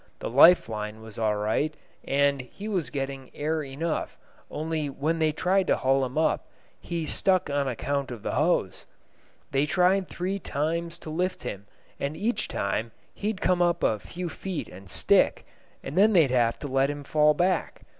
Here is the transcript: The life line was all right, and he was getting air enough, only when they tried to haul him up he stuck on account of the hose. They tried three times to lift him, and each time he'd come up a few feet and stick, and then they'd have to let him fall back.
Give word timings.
The 0.17 0.31
life 0.31 0.67
line 0.67 1.03
was 1.03 1.19
all 1.19 1.35
right, 1.35 1.75
and 2.03 2.41
he 2.41 2.67
was 2.67 2.89
getting 2.89 3.29
air 3.35 3.61
enough, 3.61 4.17
only 4.49 4.89
when 4.89 5.19
they 5.19 5.31
tried 5.31 5.67
to 5.67 5.75
haul 5.75 6.03
him 6.03 6.17
up 6.17 6.47
he 6.79 7.05
stuck 7.05 7.51
on 7.51 7.67
account 7.67 8.09
of 8.09 8.23
the 8.23 8.31
hose. 8.31 8.87
They 9.51 9.67
tried 9.67 10.07
three 10.07 10.39
times 10.39 10.97
to 10.97 11.11
lift 11.11 11.43
him, 11.43 11.67
and 11.99 12.17
each 12.17 12.47
time 12.47 12.91
he'd 13.13 13.41
come 13.41 13.61
up 13.61 13.83
a 13.83 13.99
few 13.99 14.27
feet 14.27 14.67
and 14.69 14.89
stick, 14.89 15.45
and 15.83 15.95
then 15.95 16.13
they'd 16.13 16.31
have 16.31 16.57
to 16.61 16.67
let 16.67 16.89
him 16.89 17.03
fall 17.03 17.35
back. 17.35 17.83